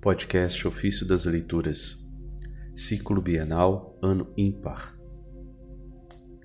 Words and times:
Podcast 0.00 0.68
Ofício 0.68 1.06
das 1.06 1.24
Leituras, 1.24 2.06
Ciclo 2.76 3.20
Bienal, 3.20 3.98
Ano 4.00 4.32
Ímpar. 4.36 4.96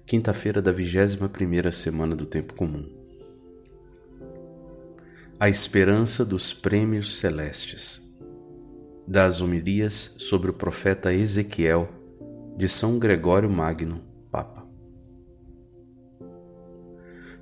Quinta-feira 0.05 0.61
da 0.61 0.71
vigésima 0.71 1.29
primeira 1.29 1.71
semana 1.71 2.15
do 2.15 2.25
Tempo 2.25 2.55
Comum. 2.55 2.89
A 5.39 5.47
esperança 5.47 6.25
dos 6.25 6.53
prêmios 6.53 7.17
celestes. 7.17 8.01
Das 9.07 9.41
homilias 9.41 10.15
sobre 10.17 10.49
o 10.49 10.53
profeta 10.53 11.13
Ezequiel, 11.13 11.89
de 12.57 12.67
São 12.67 12.97
Gregório 12.97 13.49
Magno, 13.49 14.01
Papa. 14.31 14.67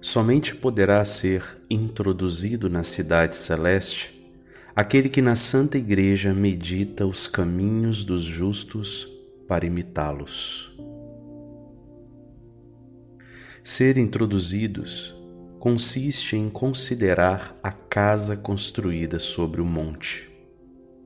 Somente 0.02 0.55
poderá 0.55 1.05
ser 1.05 1.44
introduzido 1.70 2.70
na 2.70 2.84
cidade 2.84 3.36
celeste 3.36 4.18
aquele 4.80 5.09
que 5.09 5.21
na 5.21 5.36
Santa 5.36 5.77
Igreja 5.77 6.34
medita 6.34 7.06
os 7.06 7.28
caminhos 7.28 8.06
dos 8.06 8.24
justos 8.24 9.11
para 9.46 9.65
imitá-los. 9.65 10.74
Ser 13.61 13.97
introduzidos 13.97 15.14
consiste 15.60 16.38
em 16.38 16.50
considerar 16.50 17.54
a 17.61 17.74
casa 17.74 18.38
construída 18.38 19.19
sobre 19.19 19.60
o 19.60 19.65
monte, 19.65 20.29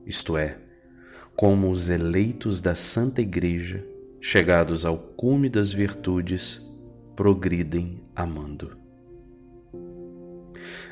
isto 0.06 0.36
é, 0.36 0.56
como 1.34 1.68
os 1.68 1.88
eleitos 1.88 2.60
da 2.60 2.76
Santa 2.76 3.22
Igreja, 3.22 3.84
chegados 4.20 4.84
ao 4.84 4.96
cume 4.96 5.48
das 5.48 5.72
virtudes, 5.72 6.64
progridem 7.16 8.04
amando. 8.14 8.76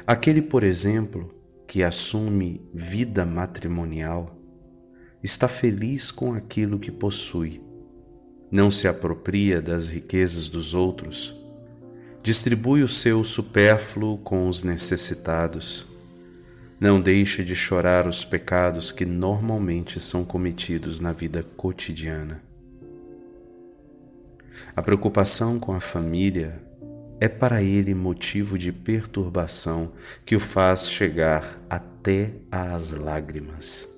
Aquele, 0.05 0.43
por 0.43 0.65
exemplo, 0.65 1.42
que 1.73 1.83
assume 1.83 2.61
vida 2.71 3.25
matrimonial 3.25 4.39
está 5.23 5.49
feliz 5.49 6.11
com 6.11 6.35
aquilo 6.35 6.79
que 6.79 6.91
possui, 6.91 7.63
não 8.51 8.71
se 8.71 8.87
apropria 8.87 9.63
das 9.63 9.89
riquezas 9.89 10.49
dos 10.49 10.75
outros, 10.75 11.35
distribui 12.23 12.83
o 12.83 12.89
seu 12.89 13.25
supérfluo 13.25 14.19
com 14.19 14.49
os 14.49 14.63
necessitados, 14.63 15.87
não 16.79 17.01
deixa 17.01 17.43
de 17.43 17.57
chorar 17.57 18.07
os 18.07 18.23
pecados 18.23 18.93
que 18.93 19.07
normalmente 19.07 19.99
são 19.99 20.27
cometidos 20.27 21.01
na 21.01 21.13
vida 21.13 21.43
cotidiana. 21.57 22.43
A 24.77 24.83
preocupação 24.83 25.59
com 25.59 25.73
a 25.73 25.81
família 25.81 26.63
é 27.23 27.29
para 27.29 27.63
ele 27.63 27.95
motivo 27.95 28.59
de 28.59 28.73
perturbação 28.73 29.93
que 30.27 30.35
o 30.35 30.41
faz 30.41 30.91
chegar 30.91 31.57
até 31.71 32.33
às 32.51 32.91
lágrimas. 32.91 33.89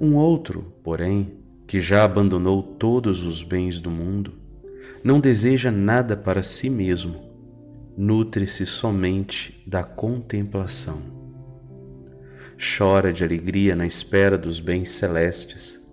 Um 0.00 0.16
outro, 0.16 0.72
porém, 0.82 1.34
que 1.66 1.78
já 1.78 2.04
abandonou 2.04 2.62
todos 2.62 3.22
os 3.22 3.42
bens 3.42 3.80
do 3.80 3.90
mundo, 3.90 4.32
não 5.04 5.20
deseja 5.20 5.70
nada 5.70 6.16
para 6.16 6.42
si 6.42 6.70
mesmo, 6.70 7.22
nutre-se 7.98 8.64
somente 8.64 9.62
da 9.66 9.84
contemplação. 9.84 11.02
Chora 12.56 13.12
de 13.12 13.22
alegria 13.22 13.76
na 13.76 13.86
espera 13.86 14.38
dos 14.38 14.58
bens 14.58 14.88
celestes 14.92 15.83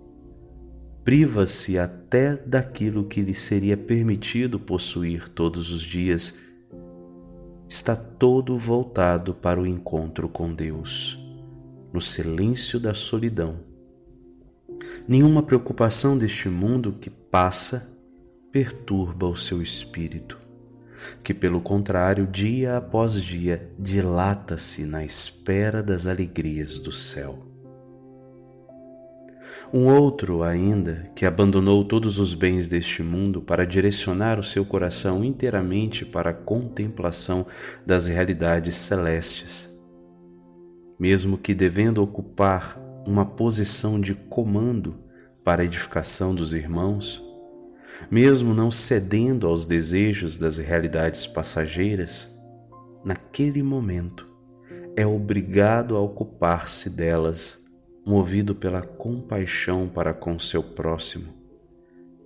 priva-se 1.04 1.80
até 1.80 2.36
daquilo 2.36 3.06
que 3.06 3.22
lhe 3.22 3.34
seria 3.34 3.76
permitido 3.76 4.60
possuir 4.60 5.30
todos 5.30 5.72
os 5.72 5.82
dias, 5.82 6.40
está 7.68 7.96
todo 7.96 8.58
voltado 8.58 9.34
para 9.34 9.60
o 9.60 9.66
encontro 9.66 10.30
com 10.30 10.54
Deus, 10.54 11.18
no 11.92 12.02
silêncio 12.02 12.80
da 12.80 12.94
solidão. 12.94 13.60
Nenhuma 15.08 15.42
preocupação 15.42 16.18
deste 16.18 16.50
mundo 16.50 16.94
que 16.94 17.10
passa 17.10 17.90
perturba 18.52 19.26
o 19.28 19.36
seu 19.36 19.62
espírito, 19.62 20.38
que, 21.24 21.34
pelo 21.34 21.62
contrário, 21.62 22.28
dia 22.28 22.78
após 22.78 23.14
dia 23.22 23.72
dilata-se 23.80 24.86
na 24.86 25.04
espera 25.04 25.82
das 25.82 26.06
alegrias 26.06 26.78
do 26.78 26.92
céu. 26.92 27.51
Um 29.74 29.88
outro 29.88 30.44
ainda, 30.44 31.10
que 31.16 31.26
abandonou 31.26 31.86
todos 31.86 32.20
os 32.20 32.34
bens 32.34 32.68
deste 32.68 33.02
mundo 33.02 33.42
para 33.42 33.66
direcionar 33.66 34.38
o 34.38 34.44
seu 34.44 34.66
coração 34.66 35.24
inteiramente 35.24 36.04
para 36.04 36.32
a 36.32 36.34
contemplação 36.34 37.46
das 37.86 38.06
realidades 38.06 38.76
celestes. 38.76 39.70
Mesmo 41.00 41.38
que 41.38 41.54
devendo 41.54 42.04
ocupar 42.04 42.78
uma 43.08 43.26
posição 43.26 44.00
de 44.00 44.14
comando 44.14 44.96
para 45.42 45.62
a 45.62 45.66
edificação 45.66 46.36
dos 46.36 46.52
irmãos, 46.52 47.24
mesmo 48.10 48.54
não 48.54 48.70
cedendo 48.70 49.48
aos 49.48 49.64
desejos 49.64 50.36
das 50.36 50.58
realidades 50.58 51.26
passageiras, 51.26 52.38
naquele 53.06 53.64
momento 53.64 54.28
é 54.98 55.08
obrigado 55.08 55.96
a 55.96 56.02
ocupar-se 56.02 56.90
delas 56.90 57.61
movido 58.06 58.56
pela 58.56 58.82
compaixão 58.82 59.88
para 59.88 60.14
com 60.14 60.40
seu 60.40 60.64
próximo, 60.64 61.34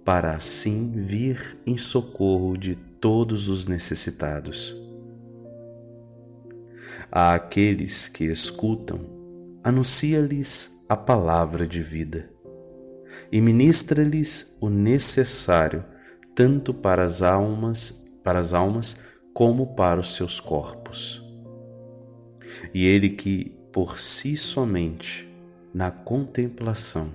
para 0.03 0.33
assim 0.33 0.91
vir 0.95 1.57
em 1.65 1.77
socorro 1.77 2.57
de 2.57 2.75
todos 2.75 3.49
os 3.49 3.65
necessitados. 3.65 4.75
A 7.11 7.33
aqueles 7.33 8.07
que 8.07 8.25
escutam, 8.25 9.01
anuncia-lhes 9.63 10.83
a 10.87 10.95
palavra 10.95 11.67
de 11.67 11.81
vida 11.81 12.29
e 13.31 13.41
ministra-lhes 13.41 14.57
o 14.61 14.69
necessário 14.69 15.83
tanto 16.33 16.73
para 16.73 17.03
as 17.03 17.21
almas, 17.21 18.05
para 18.23 18.39
as 18.39 18.53
almas 18.53 18.99
como 19.33 19.75
para 19.75 19.99
os 19.99 20.13
seus 20.15 20.39
corpos. 20.39 21.23
E 22.73 22.85
ele 22.85 23.09
que 23.09 23.57
por 23.71 23.99
si 23.99 24.37
somente 24.37 25.34
na 25.75 25.91
contemplação, 25.91 27.13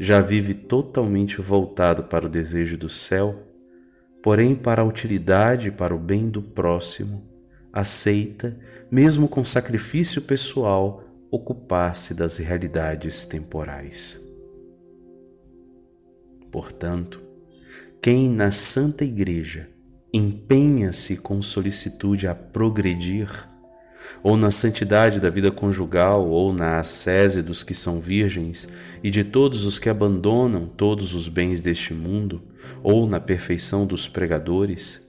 já 0.00 0.20
vive 0.20 0.52
totalmente 0.52 1.40
voltado 1.40 2.02
para 2.02 2.26
o 2.26 2.28
desejo 2.28 2.76
do 2.76 2.88
céu, 2.88 3.46
porém 4.20 4.56
para 4.56 4.82
a 4.82 4.84
utilidade 4.84 5.68
e 5.68 5.70
para 5.70 5.94
o 5.94 5.98
bem 5.98 6.28
do 6.28 6.42
próximo, 6.42 7.22
aceita, 7.72 8.58
mesmo 8.90 9.28
com 9.28 9.44
sacrifício 9.44 10.20
pessoal, 10.22 11.04
ocupar-se 11.30 12.14
das 12.14 12.38
realidades 12.38 13.26
temporais. 13.26 14.20
Portanto, 16.50 17.22
quem 18.02 18.28
na 18.28 18.50
Santa 18.50 19.04
Igreja 19.04 19.68
empenha-se 20.12 21.16
com 21.16 21.40
solicitude 21.40 22.26
a 22.26 22.34
progredir, 22.34 23.30
ou 24.22 24.36
na 24.36 24.50
santidade 24.50 25.20
da 25.20 25.30
vida 25.30 25.50
conjugal, 25.50 26.28
ou 26.28 26.52
na 26.52 26.78
ascese 26.78 27.42
dos 27.42 27.62
que 27.62 27.74
são 27.74 28.00
virgens, 28.00 28.68
e 29.02 29.10
de 29.10 29.24
todos 29.24 29.64
os 29.64 29.78
que 29.78 29.88
abandonam 29.88 30.66
todos 30.66 31.14
os 31.14 31.28
bens 31.28 31.60
deste 31.60 31.92
mundo, 31.92 32.42
ou 32.82 33.06
na 33.06 33.20
perfeição 33.20 33.86
dos 33.86 34.08
pregadores, 34.08 35.04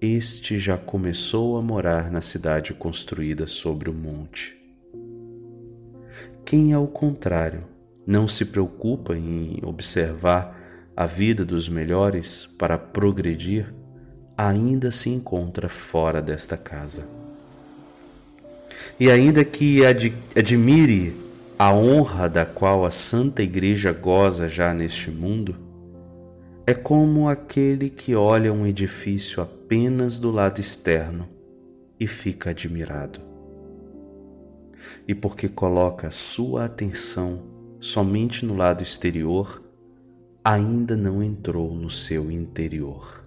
este 0.00 0.58
já 0.58 0.76
começou 0.76 1.56
a 1.56 1.62
morar 1.62 2.10
na 2.10 2.20
cidade 2.20 2.74
construída 2.74 3.46
sobre 3.46 3.88
o 3.88 3.94
monte. 3.94 4.54
Quem, 6.44 6.72
ao 6.74 6.86
contrário, 6.86 7.64
não 8.06 8.28
se 8.28 8.44
preocupa 8.44 9.16
em 9.16 9.60
observar 9.62 10.60
a 10.96 11.06
vida 11.06 11.44
dos 11.44 11.68
melhores 11.68 12.46
para 12.58 12.78
progredir, 12.78 13.74
ainda 14.36 14.90
se 14.90 15.08
encontra 15.08 15.68
fora 15.68 16.20
desta 16.20 16.56
casa. 16.56 17.23
E 18.98 19.10
ainda 19.10 19.44
que 19.44 19.84
ad 19.84 20.12
admire 20.36 21.12
a 21.58 21.72
honra 21.72 22.28
da 22.28 22.44
qual 22.44 22.84
a 22.84 22.90
Santa 22.90 23.42
Igreja 23.42 23.92
goza 23.92 24.48
já 24.48 24.74
neste 24.74 25.10
mundo, 25.10 25.56
é 26.66 26.74
como 26.74 27.28
aquele 27.28 27.90
que 27.90 28.14
olha 28.14 28.52
um 28.52 28.66
edifício 28.66 29.42
apenas 29.42 30.18
do 30.18 30.30
lado 30.30 30.60
externo 30.60 31.28
e 32.00 32.06
fica 32.06 32.50
admirado. 32.50 33.20
E 35.06 35.14
porque 35.14 35.48
coloca 35.48 36.10
sua 36.10 36.64
atenção 36.64 37.42
somente 37.80 38.46
no 38.46 38.56
lado 38.56 38.82
exterior, 38.82 39.62
ainda 40.42 40.96
não 40.96 41.22
entrou 41.22 41.74
no 41.74 41.90
seu 41.90 42.30
interior. 42.30 43.23